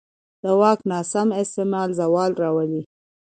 [0.41, 2.81] د واک ناسم استعمال زوال راولي